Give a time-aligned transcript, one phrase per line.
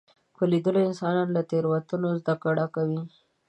[0.35, 3.01] په لیدلو انسان له تېروتنو زده کړه کوي